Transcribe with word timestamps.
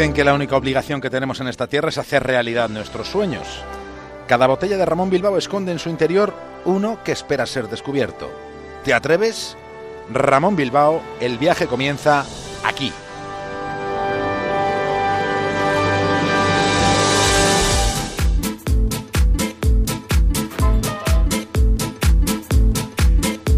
Dicen 0.00 0.14
que 0.14 0.24
la 0.24 0.32
única 0.32 0.56
obligación 0.56 1.02
que 1.02 1.10
tenemos 1.10 1.40
en 1.40 1.48
esta 1.48 1.66
tierra 1.66 1.90
es 1.90 1.98
hacer 1.98 2.22
realidad 2.22 2.70
nuestros 2.70 3.06
sueños. 3.06 3.62
Cada 4.26 4.46
botella 4.46 4.78
de 4.78 4.86
Ramón 4.86 5.10
Bilbao 5.10 5.36
esconde 5.36 5.72
en 5.72 5.78
su 5.78 5.90
interior 5.90 6.32
uno 6.64 7.04
que 7.04 7.12
espera 7.12 7.44
ser 7.44 7.68
descubierto. 7.68 8.30
¿Te 8.82 8.94
atreves? 8.94 9.58
Ramón 10.10 10.56
Bilbao, 10.56 11.02
el 11.20 11.36
viaje 11.36 11.66
comienza 11.66 12.24
aquí. 12.64 12.90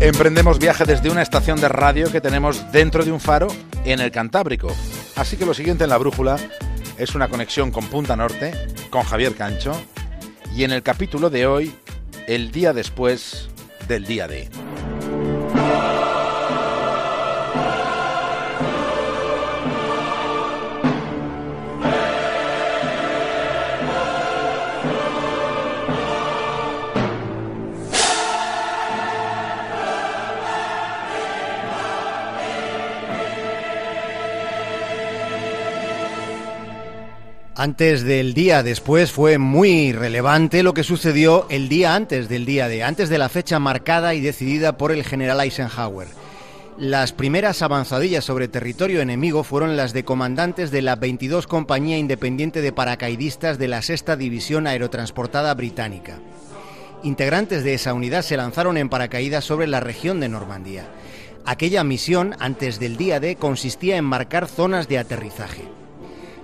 Emprendemos 0.00 0.58
viaje 0.58 0.86
desde 0.86 1.08
una 1.08 1.22
estación 1.22 1.60
de 1.60 1.68
radio 1.68 2.10
que 2.10 2.20
tenemos 2.20 2.72
dentro 2.72 3.04
de 3.04 3.12
un 3.12 3.20
faro 3.20 3.46
en 3.84 4.00
el 4.00 4.10
Cantábrico. 4.10 4.74
Así 5.16 5.36
que 5.36 5.46
lo 5.46 5.54
siguiente 5.54 5.84
en 5.84 5.90
la 5.90 5.98
brújula 5.98 6.36
es 6.98 7.14
una 7.14 7.28
conexión 7.28 7.70
con 7.70 7.86
Punta 7.86 8.16
Norte, 8.16 8.52
con 8.90 9.02
Javier 9.02 9.34
Cancho, 9.34 9.72
y 10.54 10.64
en 10.64 10.72
el 10.72 10.82
capítulo 10.82 11.30
de 11.30 11.46
hoy, 11.46 11.74
el 12.26 12.50
día 12.50 12.72
después 12.72 13.48
del 13.88 14.04
día 14.04 14.28
de... 14.28 14.48
Antes 37.62 38.02
del 38.02 38.34
día 38.34 38.64
después 38.64 39.12
fue 39.12 39.38
muy 39.38 39.92
relevante 39.92 40.64
lo 40.64 40.74
que 40.74 40.82
sucedió 40.82 41.46
el 41.48 41.68
día 41.68 41.94
antes 41.94 42.28
del 42.28 42.44
día 42.44 42.66
de, 42.66 42.82
antes 42.82 43.08
de 43.08 43.18
la 43.18 43.28
fecha 43.28 43.60
marcada 43.60 44.14
y 44.14 44.20
decidida 44.20 44.76
por 44.76 44.90
el 44.90 45.04
general 45.04 45.40
Eisenhower. 45.40 46.08
Las 46.76 47.12
primeras 47.12 47.62
avanzadillas 47.62 48.24
sobre 48.24 48.48
territorio 48.48 49.00
enemigo 49.00 49.44
fueron 49.44 49.76
las 49.76 49.92
de 49.92 50.04
comandantes 50.04 50.72
de 50.72 50.82
la 50.82 50.96
22 50.96 51.46
Compañía 51.46 51.98
Independiente 51.98 52.62
de 52.62 52.72
Paracaidistas 52.72 53.58
de 53.58 53.68
la 53.68 53.80
Sexta 53.80 54.16
División 54.16 54.66
Aerotransportada 54.66 55.54
Británica. 55.54 56.18
Integrantes 57.04 57.62
de 57.62 57.74
esa 57.74 57.94
unidad 57.94 58.22
se 58.22 58.36
lanzaron 58.36 58.76
en 58.76 58.88
paracaídas 58.88 59.44
sobre 59.44 59.68
la 59.68 59.78
región 59.78 60.18
de 60.18 60.28
Normandía. 60.28 60.88
Aquella 61.46 61.84
misión, 61.84 62.34
antes 62.40 62.80
del 62.80 62.96
día 62.96 63.20
D, 63.20 63.36
consistía 63.36 63.98
en 63.98 64.04
marcar 64.04 64.48
zonas 64.48 64.88
de 64.88 64.98
aterrizaje. 64.98 65.62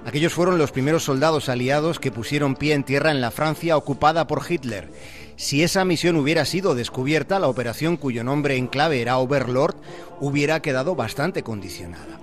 Aquellos 0.09 0.33
fueron 0.33 0.57
los 0.57 0.73
primeros 0.73 1.05
soldados 1.05 1.51
aliados 1.51 2.01
que 2.01 2.11
pusieron 2.11 2.57
pie 2.57 2.73
en 2.73 2.83
tierra 2.83 3.11
en 3.11 3.21
la 3.21 3.31
Francia 3.31 3.77
ocupada 3.77 4.27
por 4.27 4.41
Hitler. 4.51 4.91
Si 5.37 5.63
esa 5.63 5.85
misión 5.85 6.17
hubiera 6.17 6.47
sido 6.47 6.75
descubierta, 6.75 7.39
la 7.39 7.47
operación 7.47 7.99
cuyo 7.99 8.25
nombre 8.25 8.57
en 8.57 8.69
clave 8.69 9.03
era 9.03 9.19
Overlord 9.19 9.77
hubiera 10.19 10.63
quedado 10.63 10.95
bastante 10.95 11.43
condicionada. 11.43 12.19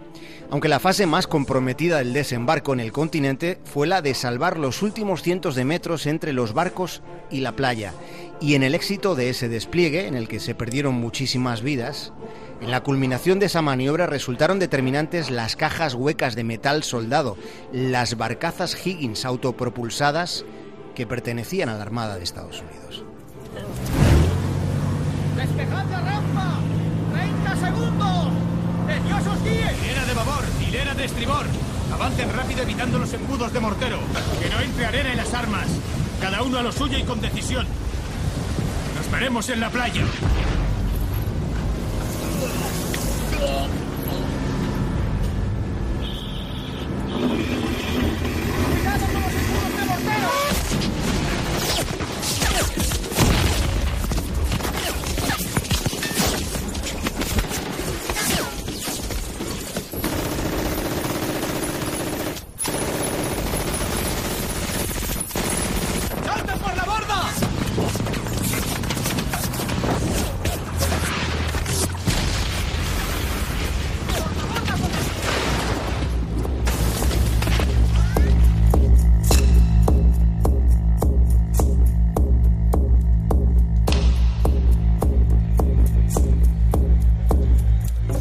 Aunque 0.50 0.68
la 0.68 0.80
fase 0.80 1.06
más 1.06 1.28
comprometida 1.28 2.00
del 2.00 2.14
desembarco 2.14 2.74
en 2.74 2.80
el 2.80 2.92
continente 2.92 3.60
fue 3.66 3.86
la 3.86 4.02
de 4.02 4.16
salvar 4.16 4.58
los 4.58 4.82
últimos 4.82 5.22
cientos 5.22 5.54
de 5.54 5.66
metros 5.66 6.08
entre 6.08 6.34
los 6.34 6.54
barcos 6.54 7.04
y 7.30 7.42
la 7.42 7.52
playa, 7.52 7.94
y 8.42 8.56
en 8.56 8.64
el 8.64 8.74
éxito 8.74 9.14
de 9.14 9.30
ese 9.30 9.48
despliegue, 9.48 10.08
en 10.08 10.16
el 10.16 10.28
que 10.28 10.40
se 10.40 10.56
perdieron 10.56 10.96
muchísimas 10.96 11.62
vidas, 11.62 12.14
en 12.62 12.72
la 12.72 12.82
culminación 12.82 13.40
de 13.40 13.48
esa 13.48 13.62
maniobra 13.62 14.08
resultaron 14.08 14.60
determinantes 14.60 15.30
las 15.30 15.56
cajas 15.56 15.94
huecas 15.94 16.36
de 16.36 16.44
metal 16.44 16.84
soldado, 16.84 17.38
las 17.72 18.18
barcazas 18.18 18.76
Higgins 18.86 19.26
autopropulsadas 19.26 20.46
que 20.96 21.06
pertenecían 21.06 21.70
a 21.70 21.76
la 21.76 21.82
Armada 21.82 22.18
de 22.18 22.24
Estados 22.24 22.62
Unidos. 22.62 23.04
¡Despejad 25.36 25.86
la 25.90 26.02
rampa! 26.02 26.60
¡30 27.14 27.60
segundos! 27.60 28.28
¡Que 28.88 29.00
Dios 29.02 29.28
os 29.28 29.44
guíe! 29.44 29.76
Hilera 29.84 30.06
de 30.06 30.14
babor, 30.14 30.44
hilera 30.66 30.94
de 30.96 31.06
estribor. 31.06 31.46
Avancen 31.94 32.34
rápido 32.34 32.64
evitando 32.64 32.98
los 33.00 33.14
embudos 33.14 33.54
de 33.54 33.60
mortero. 33.60 34.00
Que 34.42 34.50
no 34.50 34.62
entre 34.62 34.86
arena 34.86 35.12
en 35.12 35.18
las 35.18 35.34
armas. 35.34 35.68
Cada 36.22 36.42
uno 36.42 36.58
a 36.58 36.64
lo 36.64 36.72
suyo 36.72 36.98
y 36.98 37.04
con 37.04 37.22
decisión. 37.22 37.68
Nos 38.96 39.12
veremos 39.12 39.50
en 39.50 39.60
la 39.60 39.70
playa. 39.70 40.04
Big 42.46 42.54
thing. 47.48 47.65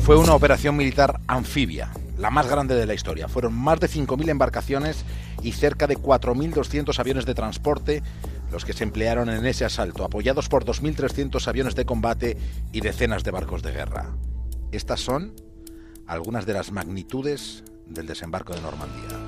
Fue 0.05 0.19
una 0.19 0.35
operación 0.35 0.77
militar 0.77 1.19
anfibia, 1.29 1.91
la 2.19 2.29
más 2.29 2.47
grande 2.47 2.75
de 2.75 2.85
la 2.85 2.93
historia. 2.93 3.27
Fueron 3.27 3.55
más 3.55 3.81
de 3.81 3.89
5.000 3.89 4.29
embarcaciones 4.29 5.03
y 5.43 5.53
cerca 5.53 5.87
de 5.87 5.97
4.200 5.97 6.99
aviones 6.99 7.25
de 7.25 7.33
transporte 7.33 8.03
los 8.53 8.67
que 8.67 8.75
se 8.75 8.85
emplearon 8.85 9.31
en 9.31 9.47
ese 9.47 9.65
asalto, 9.65 10.05
apoyados 10.05 10.51
por 10.51 10.67
2.300 10.67 11.49
aviones 11.49 11.75
de 11.75 11.87
combate 11.87 12.37
y 12.71 12.83
decenas 12.83 13.25
de 13.25 13.31
barcos 13.31 13.63
de 13.63 13.73
guerra. 13.73 14.11
Estas 14.73 15.01
son 15.01 15.33
algunas 16.07 16.45
de 16.45 16.53
las 16.53 16.71
magnitudes 16.71 17.65
del 17.87 18.07
desembarco 18.07 18.53
de 18.53 18.61
Normandía. 18.61 19.24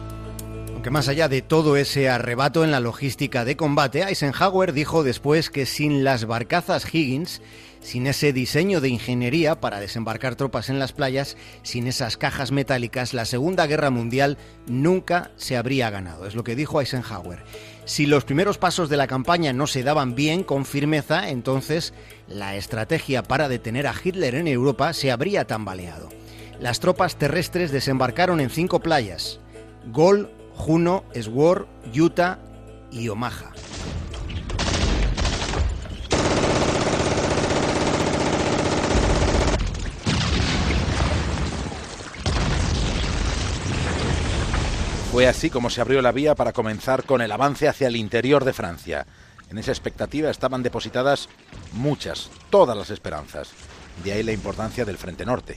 Más 0.91 1.09
allá 1.09 1.29
de 1.29 1.43
todo 1.43 1.77
ese 1.77 2.09
arrebato 2.09 2.65
en 2.65 2.71
la 2.71 2.81
logística 2.81 3.45
de 3.45 3.57
combate, 3.57 4.03
Eisenhower 4.03 4.73
dijo 4.73 5.03
después 5.03 5.51
que 5.51 5.67
sin 5.67 6.05
las 6.05 6.27
barcazas 6.27 6.87
Higgins, 6.93 7.43
sin 7.81 8.07
ese 8.07 8.33
diseño 8.33 8.81
de 8.81 8.89
ingeniería 8.89 9.61
para 9.61 9.81
desembarcar 9.81 10.37
tropas 10.37 10.71
en 10.71 10.79
las 10.79 10.93
playas, 10.93 11.37
sin 11.63 11.87
esas 11.87 12.17
cajas 12.17 12.53
metálicas, 12.53 13.15
la 13.15 13.25
Segunda 13.25 13.67
Guerra 13.67 13.91
Mundial 13.91 14.39
nunca 14.67 15.33
se 15.37 15.57
habría 15.57 15.91
ganado. 15.91 16.25
Es 16.25 16.35
lo 16.35 16.45
que 16.45 16.57
dijo 16.57 16.81
Eisenhower. 16.81 17.45
Si 17.85 18.07
los 18.07 18.25
primeros 18.25 18.57
pasos 18.57 18.89
de 18.89 18.97
la 18.97 19.07
campaña 19.07 19.53
no 19.53 19.67
se 19.67 19.83
daban 19.83 20.15
bien, 20.15 20.45
con 20.45 20.65
firmeza, 20.65 21.29
entonces 21.29 21.93
la 22.29 22.57
estrategia 22.57 23.23
para 23.23 23.49
detener 23.49 23.87
a 23.87 23.95
Hitler 24.03 24.37
en 24.37 24.49
Europa 24.49 24.93
se 24.93 25.11
habría 25.11 25.47
tambaleado. 25.47 26.09
Las 26.59 26.81
tropas 26.81 27.17
terrestres 27.17 27.71
desembarcaron 27.71 28.41
en 28.41 28.51
cinco 28.51 28.81
playas: 28.81 29.41
Gol, 29.93 30.31
Juno, 30.57 31.05
Sword, 31.15 31.67
Utah 31.95 32.39
y 32.91 33.09
Omaha. 33.09 33.53
Fue 45.13 45.27
así 45.27 45.49
como 45.49 45.71
se 45.71 45.81
abrió 45.81 46.03
la 46.03 46.13
vía 46.13 46.35
para 46.35 46.53
comenzar 46.53 47.05
con 47.05 47.23
el 47.23 47.33
avance 47.33 47.69
hacia 47.69 47.87
el 47.87 47.97
interior 47.97 48.45
de 48.45 48.53
Francia. 48.53 49.07
En 49.49 49.57
esa 49.57 49.71
expectativa 49.71 50.29
estaban 50.29 50.63
depositadas 50.63 51.29
muchas, 51.73 52.29
todas 52.51 52.77
las 52.77 52.91
esperanzas. 52.91 53.51
De 54.05 54.13
ahí 54.13 54.23
la 54.23 54.33
importancia 54.33 54.85
del 54.85 54.99
Frente 54.99 55.25
Norte. 55.25 55.57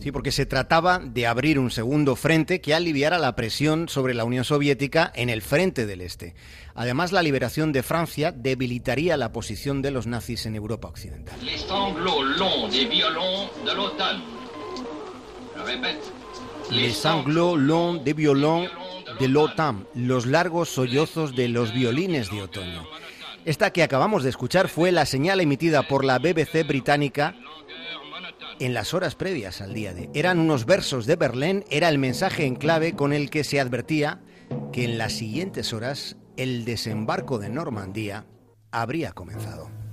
Sí, 0.00 0.12
porque 0.12 0.32
se 0.32 0.44
trataba 0.44 0.98
de 0.98 1.26
abrir 1.26 1.58
un 1.58 1.70
segundo 1.70 2.14
frente 2.16 2.60
que 2.60 2.74
aliviara 2.74 3.18
la 3.18 3.34
presión 3.34 3.88
sobre 3.88 4.14
la 4.14 4.24
Unión 4.24 4.44
Soviética 4.44 5.10
en 5.14 5.30
el 5.30 5.40
frente 5.40 5.86
del 5.86 6.00
Este. 6.02 6.34
Además, 6.74 7.12
la 7.12 7.22
liberación 7.22 7.72
de 7.72 7.82
Francia 7.82 8.32
debilitaría 8.32 9.16
la 9.16 9.32
posición 9.32 9.80
de 9.80 9.90
los 9.90 10.06
nazis 10.06 10.44
en 10.46 10.56
Europa 10.56 10.88
Occidental. 10.88 11.36
Les 11.42 11.60
sanglots 11.62 12.38
longs 12.38 12.70
des 12.70 12.88
violons 12.88 13.50
de 13.64 13.72
répète. 15.64 16.02
Les 16.70 16.92
sanglots 16.92 17.56
longs 17.56 18.02
de 18.04 18.12
violon 18.12 18.68
de 19.20 19.28
l'automne, 19.28 19.84
los 19.94 20.26
largos 20.26 20.68
sollozos 20.68 21.34
de 21.34 21.48
los 21.48 21.72
violines 21.72 22.30
de 22.30 22.42
otoño. 22.42 22.86
Esta 23.44 23.70
que 23.70 23.82
acabamos 23.82 24.22
de 24.22 24.30
escuchar 24.30 24.68
fue 24.68 24.90
la 24.90 25.04
señal 25.04 25.40
emitida 25.40 25.86
por 25.86 26.04
la 26.04 26.18
BBC 26.18 26.66
británica 26.66 27.36
en 28.60 28.74
las 28.74 28.94
horas 28.94 29.14
previas 29.14 29.60
al 29.60 29.74
día 29.74 29.94
D. 29.94 30.10
Eran 30.14 30.38
unos 30.38 30.66
versos 30.66 31.06
de 31.06 31.16
Berlín, 31.16 31.64
era 31.70 31.88
el 31.88 31.98
mensaje 31.98 32.44
en 32.44 32.56
clave 32.56 32.94
con 32.94 33.12
el 33.12 33.30
que 33.30 33.44
se 33.44 33.60
advertía 33.60 34.20
que 34.72 34.84
en 34.84 34.98
las 34.98 35.12
siguientes 35.12 35.72
horas 35.72 36.16
el 36.36 36.64
desembarco 36.64 37.38
de 37.38 37.48
Normandía 37.48 38.26
habría 38.70 39.12
comenzado. 39.12 39.83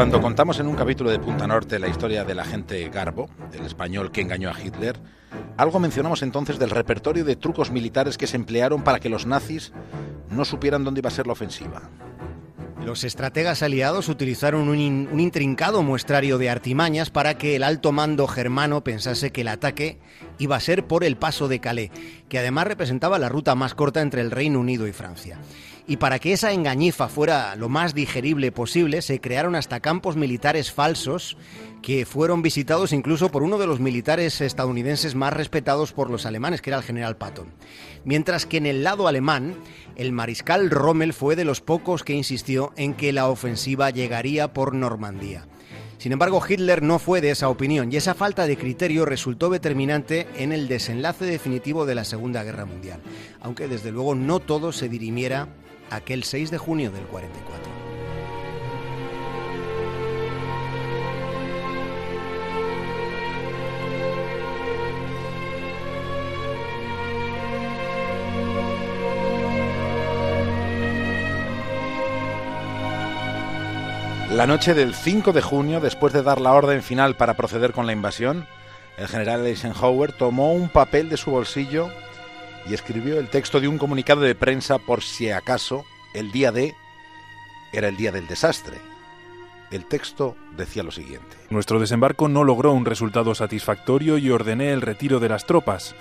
Cuando 0.00 0.22
contamos 0.22 0.58
en 0.58 0.66
un 0.66 0.76
capítulo 0.76 1.10
de 1.10 1.18
Punta 1.18 1.46
Norte 1.46 1.78
la 1.78 1.86
historia 1.86 2.24
del 2.24 2.38
agente 2.38 2.88
Garbo, 2.88 3.28
el 3.52 3.66
español 3.66 4.10
que 4.10 4.22
engañó 4.22 4.48
a 4.48 4.58
Hitler, 4.58 4.98
algo 5.58 5.78
mencionamos 5.78 6.22
entonces 6.22 6.58
del 6.58 6.70
repertorio 6.70 7.22
de 7.22 7.36
trucos 7.36 7.70
militares 7.70 8.16
que 8.16 8.26
se 8.26 8.36
emplearon 8.36 8.82
para 8.82 8.98
que 8.98 9.10
los 9.10 9.26
nazis 9.26 9.74
no 10.30 10.46
supieran 10.46 10.84
dónde 10.84 11.00
iba 11.00 11.08
a 11.08 11.12
ser 11.12 11.26
la 11.26 11.34
ofensiva. 11.34 11.90
Los 12.82 13.04
estrategas 13.04 13.62
aliados 13.62 14.08
utilizaron 14.08 14.70
un, 14.70 14.78
in- 14.78 15.10
un 15.12 15.20
intrincado 15.20 15.82
muestrario 15.82 16.38
de 16.38 16.48
artimañas 16.48 17.10
para 17.10 17.36
que 17.36 17.54
el 17.54 17.62
alto 17.62 17.92
mando 17.92 18.26
germano 18.26 18.82
pensase 18.82 19.32
que 19.32 19.42
el 19.42 19.48
ataque 19.48 20.00
iba 20.40 20.56
a 20.56 20.60
ser 20.60 20.86
por 20.86 21.04
el 21.04 21.16
paso 21.16 21.46
de 21.46 21.60
Calais, 21.60 21.92
que 22.28 22.38
además 22.38 22.66
representaba 22.66 23.20
la 23.20 23.28
ruta 23.28 23.54
más 23.54 23.74
corta 23.74 24.00
entre 24.00 24.22
el 24.22 24.32
Reino 24.32 24.58
Unido 24.58 24.88
y 24.88 24.92
Francia. 24.92 25.38
Y 25.86 25.96
para 25.96 26.18
que 26.18 26.32
esa 26.32 26.52
engañifa 26.52 27.08
fuera 27.08 27.56
lo 27.56 27.68
más 27.68 27.94
digerible 27.94 28.52
posible, 28.52 29.02
se 29.02 29.20
crearon 29.20 29.54
hasta 29.54 29.80
campos 29.80 30.16
militares 30.16 30.72
falsos 30.72 31.36
que 31.82 32.06
fueron 32.06 32.42
visitados 32.42 32.92
incluso 32.92 33.30
por 33.30 33.42
uno 33.42 33.58
de 33.58 33.66
los 33.66 33.80
militares 33.80 34.40
estadounidenses 34.40 35.14
más 35.14 35.32
respetados 35.32 35.92
por 35.92 36.10
los 36.10 36.26
alemanes, 36.26 36.62
que 36.62 36.70
era 36.70 36.78
el 36.78 36.84
general 36.84 37.16
Patton. 37.16 37.48
Mientras 38.04 38.46
que 38.46 38.58
en 38.58 38.66
el 38.66 38.84
lado 38.84 39.08
alemán, 39.08 39.56
el 39.96 40.12
mariscal 40.12 40.70
Rommel 40.70 41.12
fue 41.12 41.36
de 41.36 41.44
los 41.44 41.60
pocos 41.60 42.04
que 42.04 42.14
insistió 42.14 42.72
en 42.76 42.94
que 42.94 43.12
la 43.12 43.28
ofensiva 43.28 43.90
llegaría 43.90 44.52
por 44.52 44.74
Normandía. 44.74 45.46
Sin 46.00 46.12
embargo, 46.12 46.40
Hitler 46.48 46.82
no 46.82 46.98
fue 46.98 47.20
de 47.20 47.30
esa 47.30 47.50
opinión 47.50 47.92
y 47.92 47.96
esa 47.96 48.14
falta 48.14 48.46
de 48.46 48.56
criterio 48.56 49.04
resultó 49.04 49.50
determinante 49.50 50.26
en 50.38 50.50
el 50.50 50.66
desenlace 50.66 51.26
definitivo 51.26 51.84
de 51.84 51.94
la 51.94 52.06
Segunda 52.06 52.42
Guerra 52.42 52.64
Mundial, 52.64 53.02
aunque 53.42 53.68
desde 53.68 53.92
luego 53.92 54.14
no 54.14 54.40
todo 54.40 54.72
se 54.72 54.88
dirimiera 54.88 55.48
aquel 55.90 56.24
6 56.24 56.50
de 56.52 56.56
junio 56.56 56.90
del 56.90 57.04
44. 57.04 57.79
La 74.40 74.46
noche 74.46 74.72
del 74.72 74.94
5 74.94 75.34
de 75.34 75.42
junio, 75.42 75.80
después 75.80 76.14
de 76.14 76.22
dar 76.22 76.40
la 76.40 76.54
orden 76.54 76.82
final 76.82 77.14
para 77.14 77.34
proceder 77.34 77.72
con 77.72 77.84
la 77.84 77.92
invasión, 77.92 78.46
el 78.96 79.06
general 79.06 79.44
Eisenhower 79.44 80.12
tomó 80.12 80.54
un 80.54 80.70
papel 80.70 81.10
de 81.10 81.18
su 81.18 81.30
bolsillo 81.30 81.90
y 82.66 82.72
escribió 82.72 83.20
el 83.20 83.28
texto 83.28 83.60
de 83.60 83.68
un 83.68 83.76
comunicado 83.76 84.22
de 84.22 84.34
prensa 84.34 84.78
por 84.78 85.02
si 85.02 85.30
acaso 85.30 85.84
el 86.14 86.32
día 86.32 86.52
D 86.52 86.74
era 87.74 87.88
el 87.88 87.98
día 87.98 88.12
del 88.12 88.26
desastre. 88.28 88.78
El 89.70 89.84
texto 89.84 90.36
decía 90.56 90.84
lo 90.84 90.90
siguiente. 90.90 91.36
Nuestro 91.50 91.78
desembarco 91.78 92.26
no 92.30 92.42
logró 92.42 92.72
un 92.72 92.86
resultado 92.86 93.34
satisfactorio 93.34 94.16
y 94.16 94.30
ordené 94.30 94.72
el 94.72 94.80
retiro 94.80 95.20
de 95.20 95.28
las 95.28 95.44
tropas. 95.44 95.94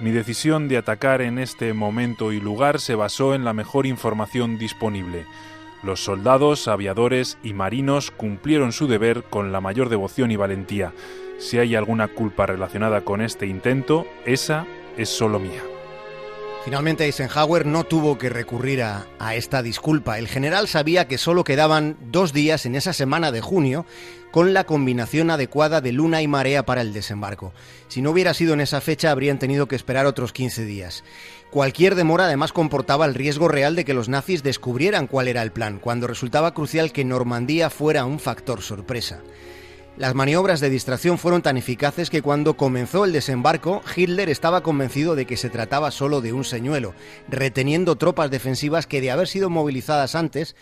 Mi 0.00 0.10
decisión 0.10 0.68
de 0.68 0.76
atacar 0.76 1.22
en 1.22 1.38
este 1.38 1.72
momento 1.72 2.30
y 2.32 2.40
lugar 2.40 2.78
se 2.78 2.94
basó 2.94 3.34
en 3.34 3.46
la 3.46 3.54
mejor 3.54 3.86
información 3.86 4.58
disponible. 4.58 5.24
Los 5.86 6.02
soldados, 6.02 6.66
aviadores 6.66 7.38
y 7.44 7.52
marinos 7.52 8.10
cumplieron 8.10 8.72
su 8.72 8.88
deber 8.88 9.22
con 9.22 9.52
la 9.52 9.60
mayor 9.60 9.88
devoción 9.88 10.32
y 10.32 10.36
valentía. 10.36 10.92
Si 11.38 11.58
hay 11.58 11.76
alguna 11.76 12.08
culpa 12.08 12.44
relacionada 12.44 13.02
con 13.02 13.20
este 13.20 13.46
intento, 13.46 14.04
esa 14.24 14.66
es 14.96 15.08
solo 15.08 15.38
mía. 15.38 15.75
Finalmente 16.66 17.04
Eisenhower 17.04 17.64
no 17.64 17.84
tuvo 17.84 18.18
que 18.18 18.28
recurrir 18.28 18.82
a, 18.82 19.06
esta 19.36 19.62
disculpa. 19.62 20.18
El 20.18 20.26
general 20.26 20.66
sabía 20.66 21.06
que 21.06 21.16
solo 21.16 21.44
quedaban 21.44 21.96
dos 22.10 22.32
días 22.32 22.66
en 22.66 22.74
esa 22.74 22.92
semana 22.92 23.30
de 23.30 23.40
junio 23.40 23.86
con 24.32 24.52
la 24.52 24.64
combinación 24.64 25.30
adecuada 25.30 25.80
de 25.80 25.92
luna 25.92 26.22
y 26.22 26.26
marea 26.26 26.66
para 26.66 26.80
el 26.80 26.92
desembarco. 26.92 27.52
Si 27.86 28.02
no 28.02 28.10
hubiera 28.10 28.34
sido 28.34 28.52
en 28.52 28.60
esa 28.60 28.80
fecha 28.80 29.12
habrían 29.12 29.38
tenido 29.38 29.68
que 29.68 29.76
esperar 29.76 30.06
otros 30.06 30.32
15 30.32 30.64
días. 30.64 31.04
Cualquier 31.52 31.94
demora 31.94 32.24
además 32.24 32.52
comportaba 32.52 33.06
el 33.06 33.14
riesgo 33.14 33.46
real 33.46 33.76
de 33.76 33.84
que 33.84 33.94
los 33.94 34.08
nazis 34.08 34.42
descubrieran 34.42 35.06
cuál 35.06 35.28
era 35.28 35.42
el 35.42 35.52
plan, 35.52 35.78
cuando 35.78 36.08
resultaba 36.08 36.52
crucial 36.52 36.90
que 36.90 37.04
Normandía 37.04 37.70
fuera 37.70 38.04
un 38.04 38.18
factor 38.18 38.60
sorpresa. 38.60 39.20
Las 39.96 40.14
maniobras 40.14 40.60
de 40.60 40.68
distracción 40.68 41.16
fueron 41.16 41.40
tan 41.40 41.56
eficaces 41.56 42.10
que 42.10 42.20
cuando 42.20 42.54
comenzó 42.58 43.06
el 43.06 43.12
desembarco, 43.12 43.82
Hitler 43.96 44.28
estaba 44.28 44.62
convencido 44.62 45.14
de 45.14 45.24
que 45.24 45.38
se 45.38 45.48
trataba 45.48 45.90
solo 45.90 46.20
de 46.20 46.34
un 46.34 46.44
señuelo, 46.44 46.94
reteniendo 47.28 47.96
tropas 47.96 48.30
defensivas 48.30 48.86
que 48.86 49.00
de 49.00 49.10
haber 49.10 49.26
sido 49.26 49.48
movilizadas 49.48 50.14
antes, 50.14 50.54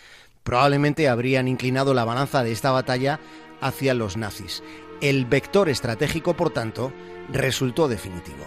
probablemente 0.43 1.09
habrían 1.09 1.49
inclinado 1.49 1.93
la 1.93 2.05
balanza 2.05 2.43
de 2.43 2.53
esta 2.53 2.71
batalla 2.71 3.19
hacia 3.59 3.93
los 3.93 4.15
nazis. 4.15 4.63
El 5.01 5.25
vector 5.25 5.67
estratégico, 5.67 6.35
por 6.35 6.51
tanto, 6.51 6.93
resultó 7.29 7.89
definitivo. 7.89 8.45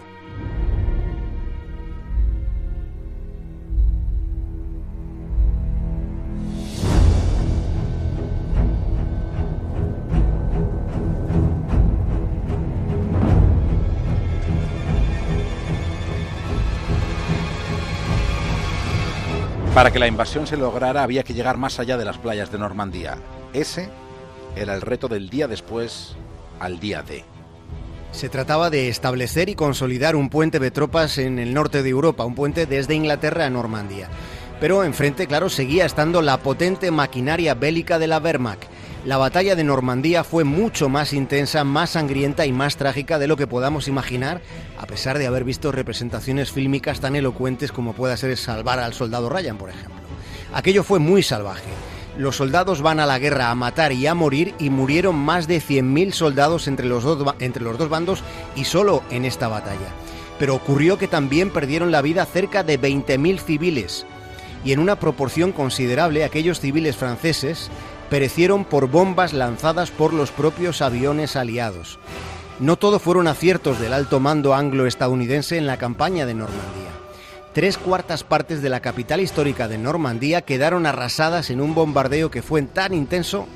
Para 19.78 19.92
que 19.92 20.00
la 20.00 20.08
invasión 20.08 20.44
se 20.48 20.56
lograra 20.56 21.04
había 21.04 21.22
que 21.22 21.34
llegar 21.34 21.56
más 21.56 21.78
allá 21.78 21.96
de 21.96 22.04
las 22.04 22.18
playas 22.18 22.50
de 22.50 22.58
Normandía. 22.58 23.16
Ese 23.52 23.88
era 24.56 24.74
el 24.74 24.80
reto 24.80 25.06
del 25.06 25.30
día 25.30 25.46
después 25.46 26.16
al 26.58 26.80
día 26.80 27.02
D. 27.02 27.24
Se 28.10 28.28
trataba 28.28 28.70
de 28.70 28.88
establecer 28.88 29.48
y 29.48 29.54
consolidar 29.54 30.16
un 30.16 30.30
puente 30.30 30.58
de 30.58 30.72
tropas 30.72 31.16
en 31.18 31.38
el 31.38 31.54
norte 31.54 31.84
de 31.84 31.90
Europa, 31.90 32.24
un 32.24 32.34
puente 32.34 32.66
desde 32.66 32.96
Inglaterra 32.96 33.46
a 33.46 33.50
Normandía. 33.50 34.08
Pero 34.58 34.82
enfrente, 34.82 35.28
claro, 35.28 35.48
seguía 35.48 35.86
estando 35.86 36.22
la 36.22 36.38
potente 36.38 36.90
maquinaria 36.90 37.54
bélica 37.54 38.00
de 38.00 38.08
la 38.08 38.18
Wehrmacht. 38.18 38.64
La 39.04 39.16
batalla 39.16 39.54
de 39.54 39.62
Normandía 39.62 40.24
fue 40.24 40.42
mucho 40.42 40.88
más 40.88 41.12
intensa, 41.12 41.62
más 41.62 41.90
sangrienta 41.90 42.46
y 42.46 42.52
más 42.52 42.76
trágica 42.76 43.18
de 43.18 43.28
lo 43.28 43.36
que 43.36 43.46
podamos 43.46 43.86
imaginar, 43.86 44.42
a 44.76 44.86
pesar 44.86 45.18
de 45.18 45.26
haber 45.26 45.44
visto 45.44 45.70
representaciones 45.70 46.50
fílmicas 46.50 47.00
tan 47.00 47.14
elocuentes 47.14 47.70
como 47.70 47.92
pueda 47.92 48.16
ser 48.16 48.36
salvar 48.36 48.80
al 48.80 48.94
soldado 48.94 49.28
Ryan, 49.28 49.56
por 49.56 49.70
ejemplo. 49.70 50.02
Aquello 50.52 50.82
fue 50.82 50.98
muy 50.98 51.22
salvaje. 51.22 51.70
Los 52.18 52.36
soldados 52.36 52.82
van 52.82 52.98
a 52.98 53.06
la 53.06 53.20
guerra 53.20 53.50
a 53.50 53.54
matar 53.54 53.92
y 53.92 54.06
a 54.08 54.14
morir 54.14 54.52
y 54.58 54.68
murieron 54.68 55.14
más 55.14 55.46
de 55.46 55.58
100.000 55.58 56.10
soldados 56.12 56.66
entre 56.66 56.86
los, 56.86 57.04
dos, 57.04 57.34
entre 57.38 57.62
los 57.62 57.78
dos 57.78 57.88
bandos 57.88 58.24
y 58.56 58.64
solo 58.64 59.04
en 59.10 59.24
esta 59.24 59.46
batalla. 59.46 59.94
Pero 60.40 60.56
ocurrió 60.56 60.98
que 60.98 61.06
también 61.06 61.50
perdieron 61.50 61.92
la 61.92 62.02
vida 62.02 62.26
cerca 62.26 62.64
de 62.64 62.80
20.000 62.80 63.38
civiles 63.38 64.06
y 64.64 64.72
en 64.72 64.80
una 64.80 64.98
proporción 64.98 65.52
considerable 65.52 66.24
aquellos 66.24 66.60
civiles 66.60 66.96
franceses 66.96 67.70
perecieron 68.10 68.64
por 68.64 68.88
bombas 68.88 69.32
lanzadas 69.32 69.90
por 69.90 70.12
los 70.12 70.30
propios 70.30 70.82
aviones 70.82 71.36
aliados. 71.36 71.98
No 72.60 72.76
todo 72.76 72.98
fueron 72.98 73.28
aciertos 73.28 73.78
del 73.78 73.92
alto 73.92 74.18
mando 74.18 74.54
anglo-estadounidense 74.54 75.58
en 75.58 75.66
la 75.66 75.76
campaña 75.76 76.26
de 76.26 76.34
Normandía. 76.34 76.90
Tres 77.52 77.78
cuartas 77.78 78.24
partes 78.24 78.62
de 78.62 78.68
la 78.68 78.80
capital 78.80 79.20
histórica 79.20 79.68
de 79.68 79.78
Normandía 79.78 80.42
quedaron 80.42 80.86
arrasadas 80.86 81.50
en 81.50 81.60
un 81.60 81.74
bombardeo 81.74 82.30
que 82.30 82.42
fue 82.42 82.62
tan 82.62 82.94
intenso 82.94 83.46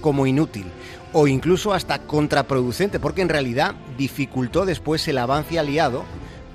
como 0.00 0.26
inútil, 0.26 0.66
o 1.12 1.26
incluso 1.26 1.72
hasta 1.72 2.00
contraproducente, 2.00 3.00
porque 3.00 3.22
en 3.22 3.28
realidad 3.28 3.74
dificultó 3.98 4.64
después 4.66 5.06
el 5.08 5.18
avance 5.18 5.58
aliado, 5.58 6.04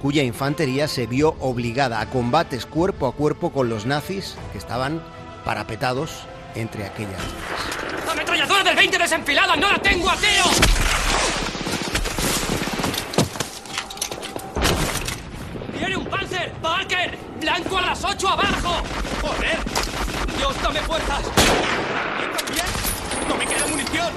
cuya 0.02 0.24
infantería 0.24 0.88
se 0.88 1.08
vio 1.08 1.36
obligada 1.40 2.00
a 2.00 2.10
combates 2.10 2.66
cuerpo 2.66 3.08
a 3.08 3.14
cuerpo 3.14 3.52
con 3.52 3.70
los 3.70 3.86
nazis 3.86 4.36
que 4.52 4.58
estaban 4.58 5.02
parapetados 5.44 6.28
entre 6.56 6.86
aquellas. 6.86 7.22
¡La 8.06 8.12
ametralladora 8.14 8.64
del 8.64 8.76
20 8.76 8.98
desenfilada! 8.98 9.56
¡No 9.56 9.72
la 9.72 9.80
tengo 9.80 10.10
a 10.10 10.16
tiro! 10.16 10.46
¡Viene 15.78 15.98
un 15.98 16.06
Panzer! 16.06 16.52
¡Parker! 16.62 17.18
¡Blanco 17.42 17.78
a 17.78 17.82
las 17.82 18.04
8 18.04 18.30
abajo! 18.30 18.82
¡Joder! 19.22 19.58
¡Dios, 20.38 20.56
dame 20.62 20.80
fuerzas! 20.82 21.22
¿Yo 21.24 22.32
también? 22.38 22.66
¡No 23.28 23.36
me 23.36 23.46
queda 23.46 23.68
munición! 23.68 24.14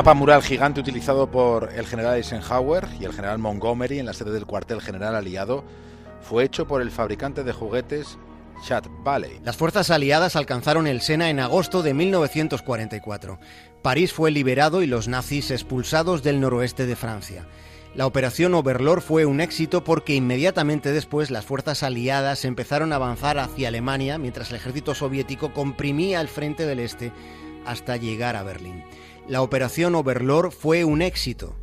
Mapa 0.00 0.14
mural 0.14 0.42
gigante 0.42 0.80
utilizado 0.80 1.30
por 1.30 1.74
el 1.74 1.86
general 1.86 2.16
Eisenhower 2.16 2.88
y 2.98 3.04
el 3.04 3.12
general 3.12 3.38
Montgomery 3.38 3.98
en 3.98 4.06
la 4.06 4.14
sede 4.14 4.30
del 4.30 4.46
cuartel 4.46 4.80
general 4.80 5.14
aliado 5.14 5.62
fue 6.22 6.42
hecho 6.42 6.66
por 6.66 6.80
el 6.80 6.90
fabricante 6.90 7.44
de 7.44 7.52
juguetes 7.52 8.16
Chat 8.66 8.86
Valley. 9.04 9.40
Las 9.44 9.58
fuerzas 9.58 9.90
aliadas 9.90 10.36
alcanzaron 10.36 10.86
el 10.86 11.02
Sena 11.02 11.28
en 11.28 11.38
agosto 11.38 11.82
de 11.82 11.92
1944. 11.92 13.38
París 13.82 14.14
fue 14.14 14.30
liberado 14.30 14.80
y 14.80 14.86
los 14.86 15.06
nazis 15.06 15.50
expulsados 15.50 16.22
del 16.22 16.40
noroeste 16.40 16.86
de 16.86 16.96
Francia. 16.96 17.46
La 17.94 18.06
operación 18.06 18.54
Overlord 18.54 19.02
fue 19.02 19.26
un 19.26 19.42
éxito 19.42 19.84
porque 19.84 20.14
inmediatamente 20.14 20.92
después 20.92 21.30
las 21.30 21.44
fuerzas 21.44 21.82
aliadas 21.82 22.46
empezaron 22.46 22.94
a 22.94 22.96
avanzar 22.96 23.38
hacia 23.38 23.68
Alemania 23.68 24.16
mientras 24.16 24.48
el 24.48 24.56
ejército 24.56 24.94
soviético 24.94 25.52
comprimía 25.52 26.22
el 26.22 26.28
frente 26.28 26.64
del 26.64 26.80
este 26.80 27.12
hasta 27.66 27.98
llegar 27.98 28.36
a 28.36 28.42
Berlín. 28.42 28.82
La 29.30 29.42
operación 29.42 29.94
Overlord 29.94 30.50
fue 30.50 30.82
un 30.82 31.02
éxito, 31.02 31.54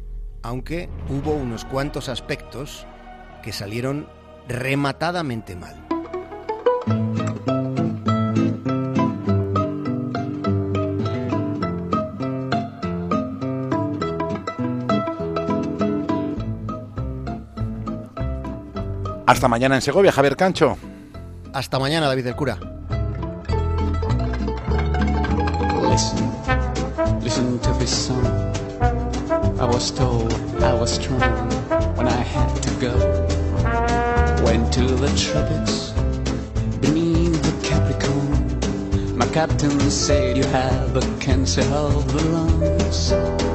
aunque 0.42 0.88
hubo 1.10 1.34
unos 1.34 1.66
cuantos 1.66 2.08
aspectos 2.08 2.88
que 3.44 3.52
salieron 3.52 4.08
rematadamente 4.48 5.58
mal. 5.58 5.76
Hasta 19.26 19.50
mañana 19.50 19.76
en 19.76 19.82
Segovia, 19.82 20.14
Javier 20.14 20.38
Cancho. 20.38 20.78
Hasta 21.52 21.80
mañana, 21.80 22.08
David 22.08 22.24
del 22.24 22.36
Cura. 22.38 22.58
To 27.38 27.74
this 27.74 28.08
song. 28.08 28.26
I 29.60 29.66
was 29.66 29.92
told 29.92 30.34
I 30.60 30.74
was 30.74 30.94
strong 30.94 31.22
when 31.96 32.08
I 32.08 32.24
had 32.34 32.52
to 32.64 32.72
go. 32.82 32.94
Went 34.44 34.74
to 34.74 34.82
the 34.82 35.08
tropics 35.16 35.92
beneath 36.82 37.40
the 37.44 37.54
Capricorn. 37.62 39.16
My 39.16 39.28
captain 39.28 39.80
said 39.92 40.36
you 40.36 40.46
have 40.46 40.98
a 40.98 41.20
cancer 41.20 41.62
of 41.62 42.12
the 42.12 42.24
lungs. 42.26 43.47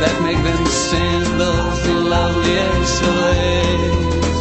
That 0.00 0.22
make 0.22 0.40
them 0.42 0.66
sing 0.66 1.38
those 1.38 1.86
loveliest 2.14 3.02
ways. 3.02 4.38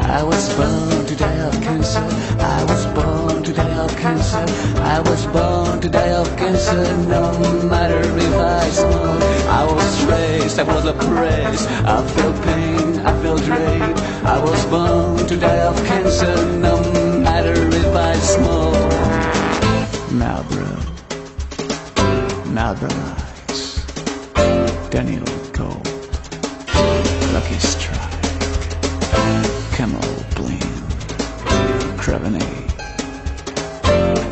I 0.00 0.22
was 0.22 0.48
born 0.56 1.04
to 1.06 1.14
die 1.14 1.40
of 1.48 1.52
cancer. 1.60 2.00
I 2.40 2.64
was 2.64 2.86
born 2.96 3.42
to 3.42 3.52
die 3.52 3.78
of 3.84 3.94
cancer. 3.96 4.44
I 4.80 5.00
was 5.00 5.26
born 5.26 5.80
to 5.82 5.88
die 5.90 6.12
of 6.12 6.28
cancer. 6.36 6.80
No 7.06 7.32
matter 7.68 8.00
if 8.00 8.34
I 8.34 8.68
smoke, 8.70 9.22
I 9.60 9.64
was 9.64 10.04
raised. 10.04 10.58
I 10.58 10.62
was 10.62 10.86
oppressed. 10.86 11.68
I 11.84 12.02
felt 12.14 12.36
pain. 12.44 12.98
I 13.00 13.12
felt 13.22 13.46
rape. 13.46 13.96
I 14.24 14.38
was 14.42 14.64
born 14.66 15.26
to 15.26 15.36
die 15.36 15.62
of 15.70 15.76
cancer. 15.84 16.34
No 16.56 16.80
matter 17.20 17.52
if 17.52 17.94
I 17.94 18.14
smoke. 18.14 18.88
Marlboro, 20.10 20.80
Marlboro 22.46 23.18
Lights, 23.18 23.27
Daniel 24.90 25.24
Gold, 25.52 25.86
Lucky 27.34 27.58
Strike. 27.58 27.98
Camel 29.72 30.00
Bling, 30.34 30.58
Crevenade, 31.98 32.72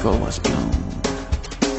Full 0.01 0.19
was 0.19 0.39
blown. 0.39 0.73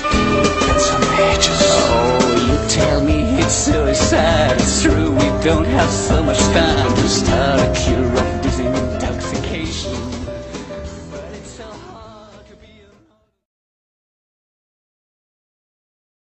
And 0.04 0.80
some 0.80 1.04
edges. 1.18 1.60
Oh, 1.90 2.20
you 2.48 2.70
tell 2.70 3.04
me 3.04 3.40
it's 3.40 3.54
suicide. 3.54 4.58
It's 4.58 4.84
true, 4.84 5.12
we 5.12 5.28
don't 5.44 5.66
have 5.66 5.90
so 5.90 6.22
much 6.22 6.40
time 6.40 6.96
to 6.96 7.10
start 7.10 7.60
a 7.60 7.74
cure 7.82 8.07